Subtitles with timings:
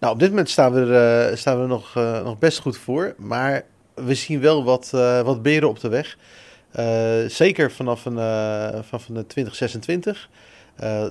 [0.00, 2.78] Nou, op dit moment staan we er, uh, staan we nog, uh, nog best goed
[2.78, 3.14] voor.
[3.18, 6.18] Maar we zien wel wat, uh, wat beren op de weg.
[7.30, 8.16] zeker vanaf, een,
[8.84, 10.28] vanaf een 2026.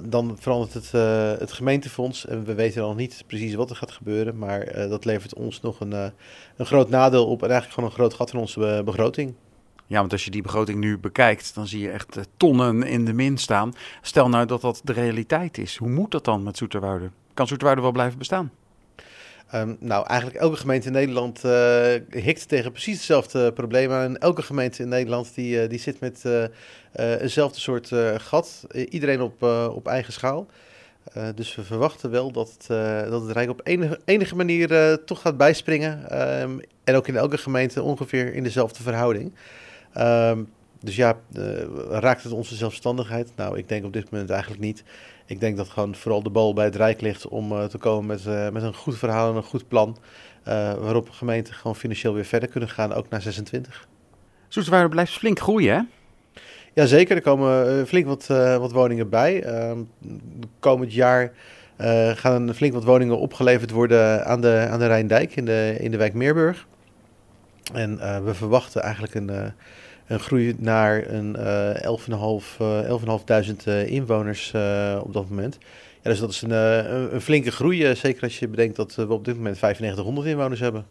[0.03, 0.91] dan verandert het,
[1.39, 2.25] het gemeentefonds.
[2.25, 4.37] En we weten nog niet precies wat er gaat gebeuren.
[4.37, 5.91] Maar dat levert ons nog een,
[6.57, 7.43] een groot nadeel op.
[7.43, 9.33] En eigenlijk gewoon een groot gat in onze begroting.
[9.87, 13.13] Ja, want als je die begroting nu bekijkt, dan zie je echt tonnen in de
[13.13, 13.73] min staan.
[14.01, 15.77] Stel nou dat dat de realiteit is.
[15.77, 17.09] Hoe moet dat dan met Zoeterwoude?
[17.33, 18.51] Kan Zoeterwoude wel blijven bestaan?
[19.55, 21.51] Um, nou, eigenlijk elke gemeente in Nederland uh,
[22.09, 23.91] hikt tegen precies hetzelfde probleem.
[23.91, 26.43] En elke gemeente in Nederland die, uh, die zit met uh,
[27.21, 28.65] eenzelfde soort gat.
[28.89, 29.43] iedereen op,
[29.75, 30.47] op eigen schaal.
[31.35, 32.67] dus we verwachten wel dat het,
[33.09, 36.19] dat het Rijk op enige, enige manier toch gaat bijspringen.
[36.41, 39.33] Um, en ook in elke gemeente ongeveer in dezelfde verhouding.
[39.97, 40.51] Um,
[40.83, 41.17] dus ja,
[41.89, 43.31] raakt het onze zelfstandigheid?
[43.35, 44.83] Nou, ik denk op dit moment eigenlijk niet
[45.25, 48.05] ik denk dat gewoon vooral de bal bij het Rijk ligt om uh, te komen
[48.05, 49.97] met, uh, met een goed verhaal en een goed plan.
[50.79, 53.87] Waarop gemeenten gewoon financieel weer verder kunnen gaan, ook naar 26.
[54.47, 55.81] Zoeterwoude blijft flink groeien, hè?
[56.73, 58.27] Jazeker, er komen flink wat,
[58.59, 59.43] wat woningen bij.
[59.43, 59.77] Ehm,
[60.59, 61.31] komend jaar
[62.13, 65.91] gaan er flink wat woningen opgeleverd worden aan de, aan de Rijndijk in de, in
[65.91, 66.67] de wijk Meerburg.
[67.73, 69.53] En we verwachten eigenlijk een
[70.07, 71.97] een groei naar een uh,
[73.59, 75.57] 11.500 uh, inwoners uh, op dat moment.
[76.01, 78.95] Ja, dus dat is een, uh, een flinke groei, uh, zeker als je bedenkt dat
[78.95, 80.85] we op dit moment 9500 inwoners hebben.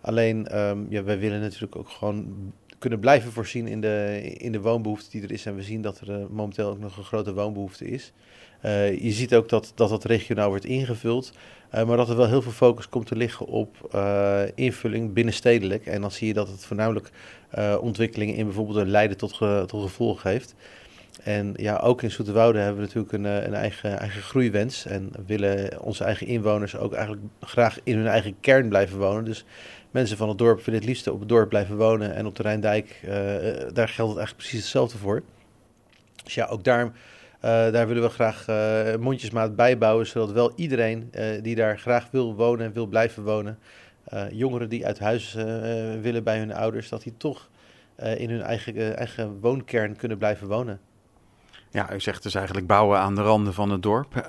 [0.00, 4.60] Alleen, um, ja, wij willen natuurlijk ook gewoon kunnen blijven voorzien in de, in de
[4.60, 5.46] woonbehoefte die er is.
[5.46, 8.12] En we zien dat er momenteel ook nog een grote woonbehoefte is.
[9.00, 11.32] je ziet ook dat, dat dat regionaal wordt ingevuld.
[11.74, 14.00] Uh, maar dat er wel heel veel focus komt te liggen op
[14.54, 15.86] invulling binnenstedelijk.
[15.86, 17.10] En dan zie je dat het voornamelijk
[17.80, 20.54] ontwikkelingen in bijvoorbeeld Leiden tot, ge, tot gevolg heeft.
[21.22, 24.86] En ja, ook in Zoeterwoude hebben we natuurlijk een, een eigen, eigen groeiwens.
[24.86, 29.24] En willen onze eigen inwoners ook eigenlijk graag in hun eigen kern blijven wonen.
[29.24, 29.44] Dus
[29.92, 32.14] mensen van het dorp willen het liefst op het dorp blijven wonen.
[32.14, 33.00] En op de Rijndijk,
[33.72, 35.22] daar geldt het eigenlijk precies hetzelfde voor.
[36.24, 36.92] Dus ja, ook daar uh,
[37.42, 38.46] daar willen we graag
[38.98, 43.58] mondjesmaat bijbouwen, zodat wel iedereen die daar graag wil wonen en wil blijven wonen,
[44.30, 45.34] jongeren die uit huis
[46.00, 47.48] willen bij hun ouders, dat die toch
[48.16, 50.80] in hun eigen, eigen woonkern kunnen blijven wonen.
[51.70, 54.26] Ja, u zegt dus eigenlijk bouwen aan de randen van het dorp.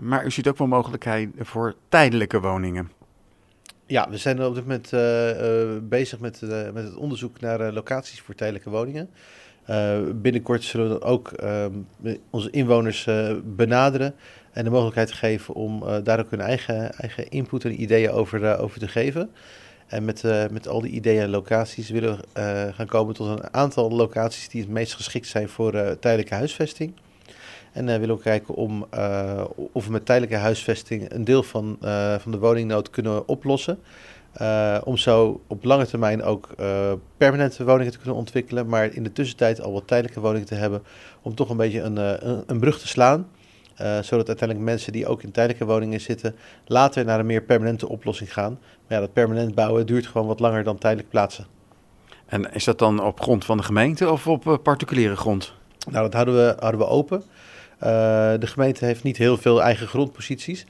[0.00, 2.90] maar u ziet ook wel mogelijkheden voor tijdelijke woningen.
[3.86, 4.90] Ja, we zijn op dit moment
[5.88, 6.40] bezig met,
[6.72, 9.10] met het onderzoek naar locaties voor tijdelijke woningen.
[10.14, 11.64] Binnenkort zullen we ook uh,
[12.30, 13.08] onze inwoners
[13.44, 14.14] benaderen
[14.52, 18.78] en de mogelijkheid geven om daar ook hun eigen, eigen input en ideeën over, over
[18.78, 19.30] te geven.
[19.86, 23.90] En met, met al die ideeën en locaties willen we gaan komen tot een aantal
[23.90, 26.92] locaties die het meest geschikt zijn voor tijdelijke huisvesting.
[27.72, 31.78] En uh, willen we kijken om, uh, of we met tijdelijke huisvesting een deel van,
[31.82, 33.78] uh, van de woningnood kunnen oplossen.
[34.40, 39.02] Uh, om zo op lange termijn ook uh, permanente woningen te kunnen ontwikkelen, maar in
[39.02, 40.82] de tussentijd al wat tijdelijke woningen te hebben,
[41.22, 43.28] om toch een beetje een, uh, een, een, brug te slaan.
[43.76, 46.34] zodat uiteindelijk mensen die ook in tijdelijke woningen zitten,
[46.66, 48.58] later naar een meer permanente oplossing gaan.
[48.60, 51.46] Maar ja, dat permanent bouwen duurt gewoon wat langer dan tijdelijk plaatsen.
[52.26, 55.52] En is dat dan op grond van de gemeente of op particuliere grond?
[55.90, 57.22] Nou, dat houden we, houden we open.
[58.38, 60.66] De gemeente heeft niet heel veel eigen grondposities.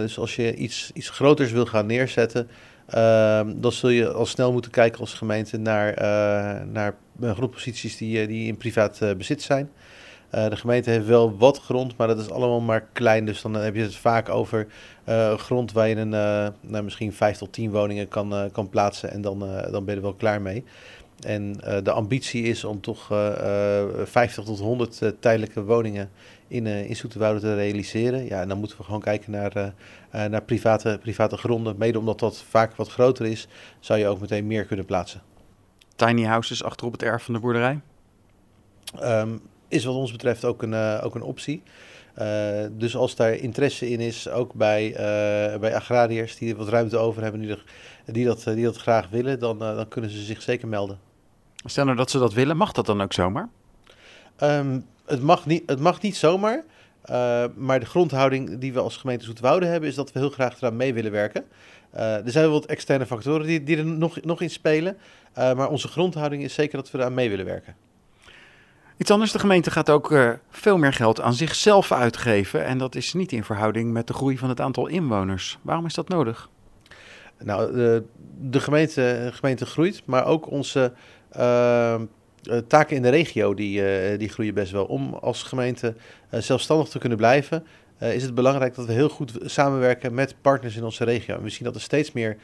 [0.00, 2.48] dus als je iets, iets groters wil gaan neerzetten,
[2.94, 8.20] Uh, dan zul je al snel moeten kijken als gemeente naar, uh, naar grondposities die,
[8.20, 9.70] eh, die in privaat bezit zijn.
[10.30, 13.24] de gemeente heeft wel wat grond, maar dat is allemaal maar klein.
[13.24, 14.66] Dus dan heb je het vaak over
[15.36, 16.08] grond waar je een,
[16.60, 19.10] nou, misschien vijf tot tien woningen kan, kan plaatsen.
[19.10, 19.38] En dan,
[19.70, 20.64] dan ben je er wel klaar mee.
[21.24, 21.52] En
[21.82, 23.06] de ambitie is om toch
[24.04, 26.10] 50 tot 100 tijdelijke woningen
[26.48, 28.24] in, in Zoeterwoude te realiseren.
[28.24, 29.74] Ja, en dan moeten we gewoon kijken naar,
[30.10, 31.78] naar private, private gronden.
[31.78, 33.48] Mede omdat dat vaak wat groter is,
[33.80, 35.22] zou je ook meteen meer kunnen plaatsen.
[35.96, 37.80] Tiny houses achter op het erf van de boerderij?
[39.02, 41.62] Um, is wat ons betreft ook een, ook een optie.
[42.72, 44.92] dus als daar interesse in is, ook bij,
[45.60, 47.56] bij agrariërs die wat ruimte over hebben, die,
[48.06, 50.98] die, dat, die dat graag willen, dan, dan kunnen ze zich zeker melden.
[51.64, 53.48] Stel nou dat ze dat willen, mag dat dan ook zomaar?
[54.42, 56.64] Um, het, mag niet, het mag niet zomaar.
[57.10, 60.56] Uh, maar de grondhouding die we als gemeente Zoetwouden hebben, is dat we heel graag
[60.60, 61.44] eraan mee willen werken.
[61.94, 64.96] Uh, er zijn wel wat externe factoren die, die er nog, nog in spelen.
[65.38, 67.76] Uh, maar onze grondhouding is zeker dat we eraan mee willen werken.
[68.96, 72.64] Iets anders, de gemeente gaat ook veel meer geld aan zichzelf uitgeven.
[72.64, 75.58] En dat is niet in verhouding met de groei van het aantal inwoners.
[75.62, 76.48] Waarom is dat nodig?
[77.38, 78.04] Nou, de,
[78.40, 80.92] de gemeente, gemeente groeit, maar ook onze
[82.66, 83.80] taken in de regio die,
[84.12, 84.84] uh, die groeien best wel.
[84.84, 85.94] Om als gemeente
[86.30, 87.66] zelfstandig te kunnen blijven,
[87.98, 91.36] is het belangrijk dat we heel goed samenwerken met partners in onze regio.
[91.36, 92.36] En we zien dat er steeds meer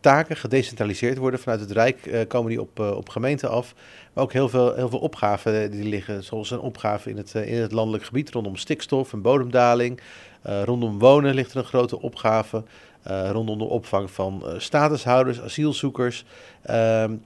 [0.00, 1.40] taken gedecentraliseerd worden.
[1.40, 3.74] Vanuit het Rijk komen die op, op gemeenten af.
[4.12, 7.60] Maar ook heel veel, heel veel opgaven die liggen, zoals een opgave in het, in
[7.60, 10.00] het landelijk gebied rondom stikstof en bodemdaling.
[10.42, 12.62] Rondom wonen ligt er een grote opgave.
[13.10, 16.24] Uh, rondom de opvang van uh, statushouders, asielzoekers.
[16.66, 16.74] Uh,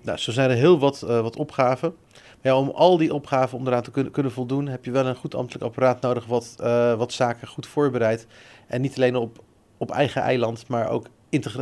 [0.03, 1.95] nou, zo zijn er heel wat, wat opgaven.
[2.43, 5.17] Maar om al die opgaven om eraan te kunnen, kunnen voldoen, heb je wel een
[5.17, 6.55] goed ambtelijk apparaat nodig wat,
[6.97, 8.27] wat zaken goed voorbereidt.
[8.67, 9.39] En niet alleen op,
[9.77, 11.07] op eigen eiland, maar ook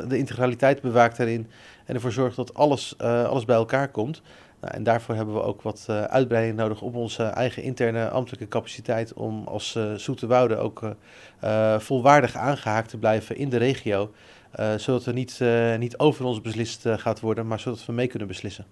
[0.08, 1.50] de integraliteit bewaakt daarin.
[1.84, 4.22] En ervoor zorgt dat alles, alles bij elkaar komt.
[4.64, 8.48] Nou, en daarvoor hebben we ook wat uh, uitbreiding nodig op onze eigen interne ambtelijke
[8.48, 10.82] capaciteit om als uh, Zoete Woude ook
[11.44, 14.12] uh, volwaardig aangehaakt te blijven in de regio.
[14.76, 15.40] zodat er niet,
[15.78, 18.66] niet over ons beslist gaat worden, maar zodat we mee kunnen beslissen.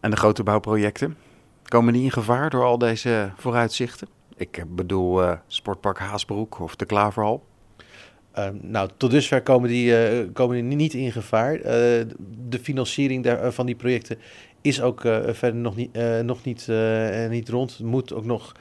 [0.00, 1.16] En de grote bouwprojecten,
[1.62, 4.08] komen die in gevaar door al deze vooruitzichten?
[4.36, 7.44] Ik bedoel Sportpark Haasbroek of de Klaverhal.
[8.38, 11.56] Uh, nou, tot dusver komen die, uh, komen die niet in gevaar.
[11.56, 11.64] Uh,
[12.48, 14.18] de financiering daar, van die projecten
[14.60, 16.68] is ook verder nog niet, nog niet,
[17.28, 17.78] niet rond.
[17.78, 18.52] Er moet ook nog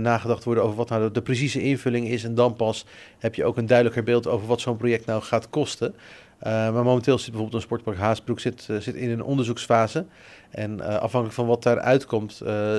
[0.00, 2.24] nagedacht worden over wat nou de, precieze invulling is.
[2.24, 2.86] En dan pas
[3.18, 5.94] heb je ook een duidelijker beeld over wat zo'n project nou gaat kosten.
[6.42, 10.04] Maar momenteel zit bijvoorbeeld een sportpark Haasbroek zit, zit in een onderzoeksfase.
[10.50, 12.32] En afhankelijk van wat daaruit komt,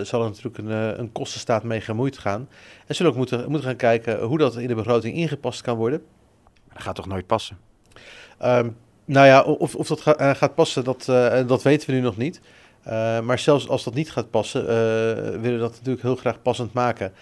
[0.04, 2.50] zal er natuurlijk een, een kostenstaat mee gemoeid gaan.
[2.88, 6.02] En zullen ook moeten, moeten gaan kijken hoe dat in de begroting ingepast kan worden.
[6.74, 7.58] Dat gaat toch nooit passen?
[8.44, 11.96] Um, nou ja, of, of dat ga, uh, gaat passen, dat, uh, dat weten we
[11.96, 12.42] nu nog niet.
[12.88, 14.66] Uh, maar zelfs als dat niet gaat passen,
[15.42, 17.14] willen we dat natuurlijk heel graag passend maken.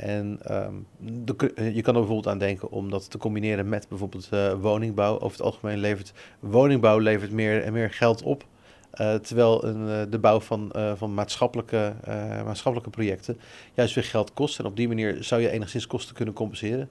[0.00, 4.28] En um, de, je kan er bijvoorbeeld aan denken om dat te combineren met bijvoorbeeld
[4.60, 5.14] woningbouw.
[5.14, 8.44] Over het algemeen levert woningbouw levert meer, meer geld op.
[8.94, 11.94] Uh, terwijl een, de bouw van, van maatschappelijke,
[12.44, 13.38] maatschappelijke projecten
[13.74, 14.58] juist weer geld kost.
[14.58, 16.88] En op die manier zou je enigszins kosten kunnen compenseren.